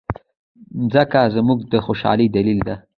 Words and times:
مځکه 0.79 1.21
زموږ 1.35 1.59
د 1.71 1.73
خوشالۍ 1.85 2.27
دلیل 2.35 2.59
ده. 2.67 2.75